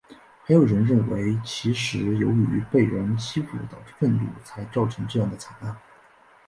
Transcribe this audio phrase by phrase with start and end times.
[0.45, 5.77] 还有人认为其是由于被人欺负导致愤怒才造成这样的惨案。